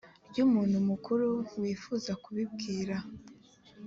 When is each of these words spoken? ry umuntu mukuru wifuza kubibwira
ry 0.29 0.37
umuntu 0.45 0.77
mukuru 0.89 1.27
wifuza 1.61 2.11
kubibwira 2.23 2.95